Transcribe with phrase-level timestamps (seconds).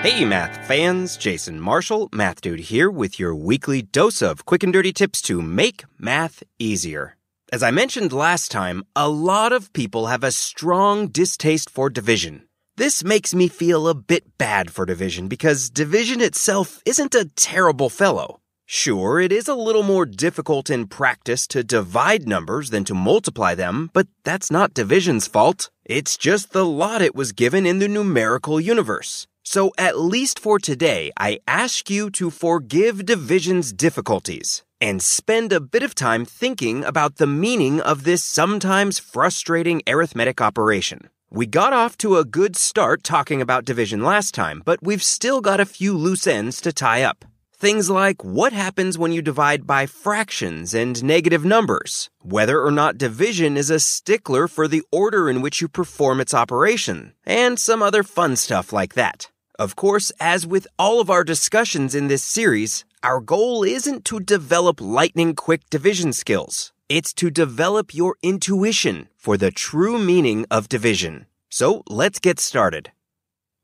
[0.00, 4.72] Hey, math fans, Jason Marshall, Math Dude here with your weekly dose of quick and
[4.72, 7.16] dirty tips to make math easier.
[7.52, 12.46] As I mentioned last time, a lot of people have a strong distaste for division.
[12.76, 17.88] This makes me feel a bit bad for division because division itself isn't a terrible
[17.88, 18.40] fellow.
[18.66, 23.56] Sure, it is a little more difficult in practice to divide numbers than to multiply
[23.56, 25.70] them, but that's not division's fault.
[25.84, 29.26] It's just the lot it was given in the numerical universe.
[29.50, 35.58] So at least for today, I ask you to forgive division's difficulties and spend a
[35.74, 41.08] bit of time thinking about the meaning of this sometimes frustrating arithmetic operation.
[41.30, 45.40] We got off to a good start talking about division last time, but we've still
[45.40, 47.24] got a few loose ends to tie up.
[47.50, 52.98] Things like what happens when you divide by fractions and negative numbers, whether or not
[52.98, 57.82] division is a stickler for the order in which you perform its operation, and some
[57.82, 59.30] other fun stuff like that.
[59.58, 64.20] Of course, as with all of our discussions in this series, our goal isn't to
[64.20, 66.72] develop lightning quick division skills.
[66.88, 71.26] It's to develop your intuition for the true meaning of division.
[71.50, 72.92] So let's get started.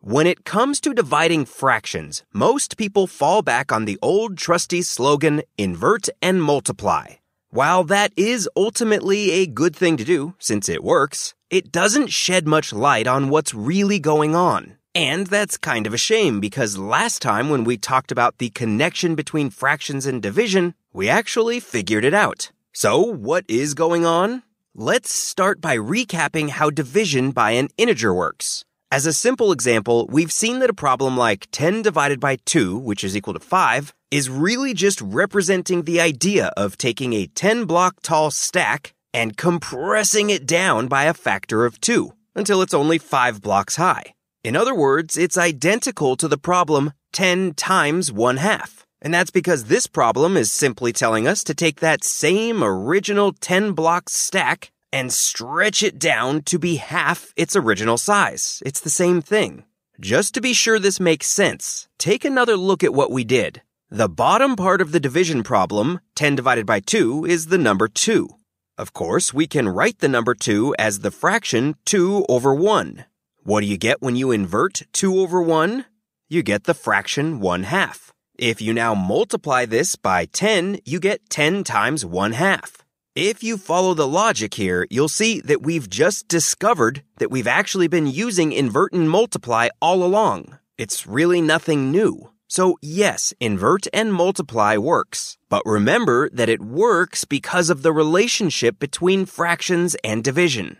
[0.00, 5.42] When it comes to dividing fractions, most people fall back on the old trusty slogan,
[5.56, 7.06] invert and multiply.
[7.50, 12.48] While that is ultimately a good thing to do, since it works, it doesn't shed
[12.48, 14.76] much light on what's really going on.
[14.94, 19.16] And that's kind of a shame because last time when we talked about the connection
[19.16, 22.52] between fractions and division, we actually figured it out.
[22.72, 24.44] So, what is going on?
[24.72, 28.64] Let's start by recapping how division by an integer works.
[28.92, 33.02] As a simple example, we've seen that a problem like 10 divided by 2, which
[33.02, 37.96] is equal to 5, is really just representing the idea of taking a 10 block
[38.02, 43.42] tall stack and compressing it down by a factor of 2 until it's only 5
[43.42, 44.14] blocks high.
[44.44, 48.84] In other words, it's identical to the problem 10 times 1 half.
[49.00, 53.72] And that's because this problem is simply telling us to take that same original 10
[53.72, 58.62] block stack and stretch it down to be half its original size.
[58.66, 59.64] It's the same thing.
[59.98, 63.62] Just to be sure this makes sense, take another look at what we did.
[63.88, 68.28] The bottom part of the division problem, 10 divided by 2, is the number 2.
[68.76, 73.06] Of course, we can write the number 2 as the fraction 2 over 1.
[73.46, 75.84] What do you get when you invert 2 over 1?
[76.30, 78.10] You get the fraction 1 half.
[78.38, 82.78] If you now multiply this by 10, you get 10 times 1 half.
[83.14, 87.86] If you follow the logic here, you'll see that we've just discovered that we've actually
[87.86, 90.58] been using invert and multiply all along.
[90.78, 92.30] It's really nothing new.
[92.48, 95.36] So yes, invert and multiply works.
[95.50, 100.78] But remember that it works because of the relationship between fractions and division.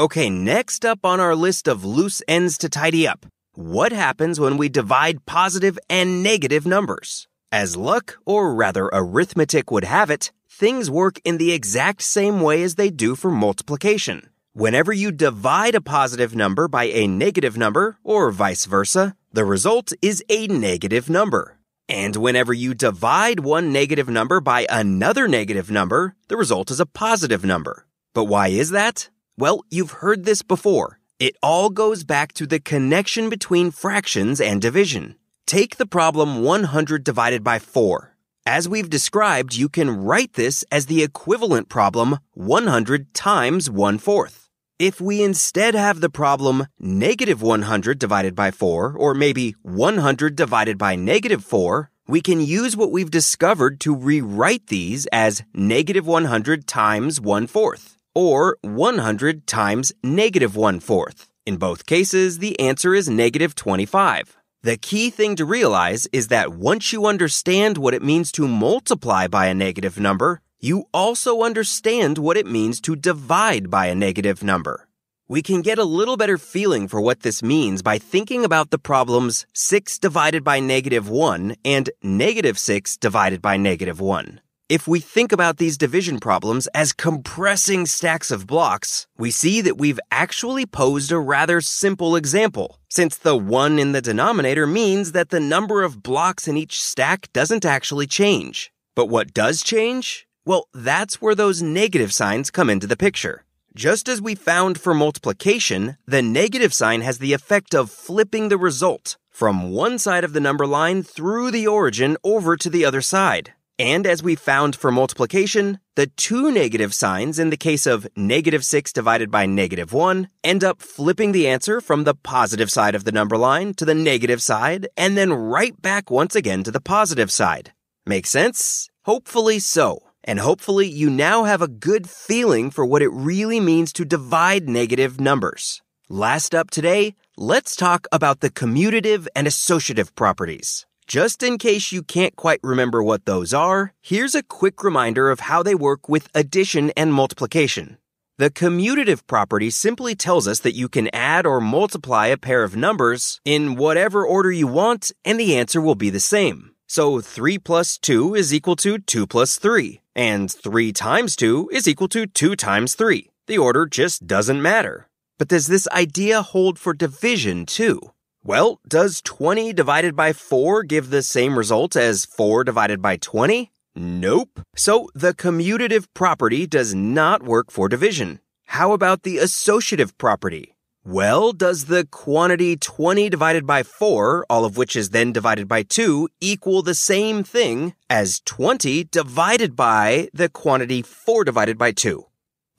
[0.00, 3.26] Okay, next up on our list of loose ends to tidy up.
[3.52, 7.28] What happens when we divide positive and negative numbers?
[7.52, 12.62] As luck, or rather arithmetic would have it, things work in the exact same way
[12.62, 14.30] as they do for multiplication.
[14.54, 19.92] Whenever you divide a positive number by a negative number, or vice versa, the result
[20.00, 21.58] is a negative number.
[21.90, 26.86] And whenever you divide one negative number by another negative number, the result is a
[26.86, 27.84] positive number.
[28.14, 29.10] But why is that?
[29.40, 30.98] Well, you've heard this before.
[31.18, 35.14] It all goes back to the connection between fractions and division.
[35.46, 38.14] Take the problem 100 divided by 4.
[38.44, 44.50] As we've described, you can write this as the equivalent problem 100 times 1 fourth.
[44.78, 50.76] If we instead have the problem negative 100 divided by 4, or maybe 100 divided
[50.76, 56.66] by negative 4, we can use what we've discovered to rewrite these as negative 100
[56.66, 61.30] times 1 fourth or 100 times negative 1 fourth.
[61.46, 64.36] In both cases, the answer is negative 25.
[64.62, 69.26] The key thing to realize is that once you understand what it means to multiply
[69.26, 74.42] by a negative number, you also understand what it means to divide by a negative
[74.44, 74.86] number.
[75.28, 78.78] We can get a little better feeling for what this means by thinking about the
[78.78, 84.40] problems 6 divided by negative 1 and negative 6 divided by negative 1.
[84.70, 89.78] If we think about these division problems as compressing stacks of blocks, we see that
[89.78, 95.30] we've actually posed a rather simple example, since the 1 in the denominator means that
[95.30, 98.70] the number of blocks in each stack doesn't actually change.
[98.94, 100.28] But what does change?
[100.44, 103.44] Well, that's where those negative signs come into the picture.
[103.74, 108.56] Just as we found for multiplication, the negative sign has the effect of flipping the
[108.56, 113.00] result from one side of the number line through the origin over to the other
[113.00, 113.52] side.
[113.80, 118.62] And as we found for multiplication, the two negative signs in the case of negative
[118.62, 123.04] 6 divided by negative 1 end up flipping the answer from the positive side of
[123.04, 126.78] the number line to the negative side and then right back once again to the
[126.78, 127.72] positive side.
[128.04, 128.90] Make sense?
[129.06, 130.00] Hopefully so.
[130.24, 134.68] And hopefully you now have a good feeling for what it really means to divide
[134.68, 135.80] negative numbers.
[136.10, 140.84] Last up today, let's talk about the commutative and associative properties.
[141.10, 145.40] Just in case you can't quite remember what those are, here's a quick reminder of
[145.40, 147.98] how they work with addition and multiplication.
[148.38, 152.76] The commutative property simply tells us that you can add or multiply a pair of
[152.76, 156.76] numbers in whatever order you want, and the answer will be the same.
[156.86, 161.88] So 3 plus 2 is equal to 2 plus 3, and 3 times 2 is
[161.88, 163.28] equal to 2 times 3.
[163.48, 165.08] The order just doesn't matter.
[165.40, 168.00] But does this idea hold for division too?
[168.42, 173.70] Well, does 20 divided by 4 give the same result as 4 divided by 20?
[173.94, 174.60] Nope.
[174.74, 178.40] So the commutative property does not work for division.
[178.68, 180.74] How about the associative property?
[181.04, 185.82] Well, does the quantity 20 divided by 4, all of which is then divided by
[185.82, 192.24] 2, equal the same thing as 20 divided by the quantity 4 divided by 2?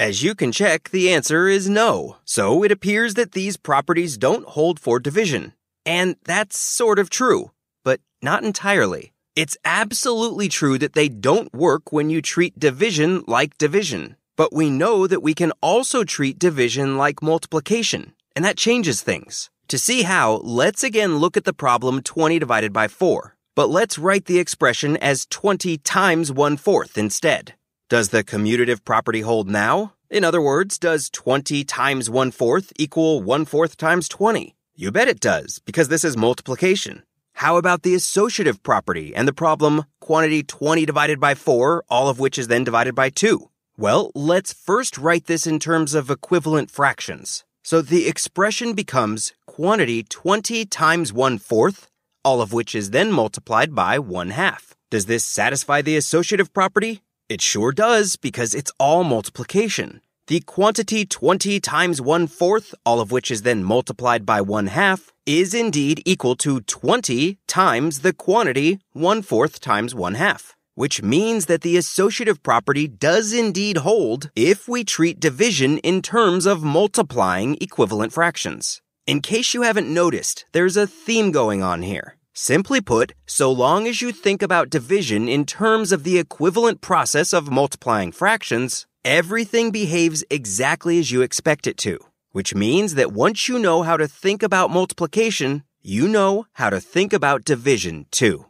[0.02, 2.18] As you can check, the answer is no.
[2.26, 5.54] So it appears that these properties don't hold for division.
[5.86, 7.52] And that's sort of true,
[7.84, 9.14] but not entirely.
[9.36, 14.16] It's absolutely true that they don't work when you treat division like division.
[14.36, 19.52] But we know that we can also treat division like multiplication, and that changes things.
[19.68, 23.36] To see how, let's again look at the problem 20 divided by 4.
[23.56, 27.54] But let's write the expression as 20 times 1 fourth instead.
[27.92, 29.96] Does the commutative property hold now?
[30.10, 34.56] In other words, does 20 times 1 fourth equal 1 fourth times 20?
[34.78, 37.04] You bet it does, because this is multiplication.
[37.34, 42.18] How about the associative property and the problem quantity 20 divided by 4, all of
[42.18, 43.50] which is then divided by 2?
[43.78, 47.44] Well, let's first write this in terms of equivalent fractions.
[47.62, 51.90] So the expression becomes quantity 20 times 1 fourth,
[52.24, 54.78] all of which is then multiplied by 1 half.
[54.90, 57.02] Does this satisfy the associative property?
[57.32, 60.02] It sure does, because it's all multiplication.
[60.28, 65.14] The quantity 20 times 1 fourth, all of which is then multiplied by 1 half,
[65.26, 70.58] is indeed equal to 20 times the quantity 1 fourth times 1 half.
[70.76, 76.46] Which means that the associative property does indeed hold if we treat division in terms
[76.46, 78.82] of multiplying equivalent fractions.
[79.08, 82.18] In case you haven't noticed, there's a theme going on here.
[82.34, 87.34] Simply put, so long as you think about division in terms of the equivalent process
[87.34, 92.00] of multiplying fractions, everything behaves exactly as you expect it to.
[92.32, 96.80] Which means that once you know how to think about multiplication, you know how to
[96.80, 98.46] think about division too.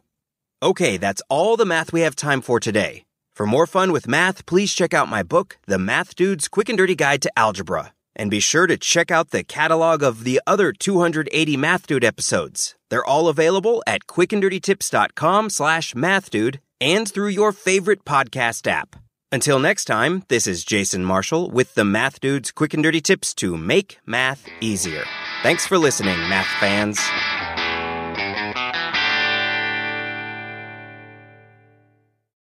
[0.62, 3.04] Okay, that's all the math we have time for today.
[3.34, 6.78] For more fun with math, please check out my book, The Math Dude's Quick and
[6.78, 7.94] Dirty Guide to Algebra.
[8.14, 12.74] And be sure to check out the catalog of the other 280 Math Dude episodes.
[12.90, 18.96] They're all available at quickanddirtytips.com slash mathdude and through your favorite podcast app.
[19.30, 23.32] Until next time, this is Jason Marshall with the Math Dude's Quick and Dirty Tips
[23.36, 25.04] to make math easier.
[25.42, 27.00] Thanks for listening, math fans.